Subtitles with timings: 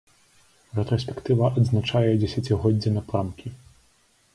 [0.79, 3.59] Рэтраспектыва адзначае дзесяцігоддзе напрамкі.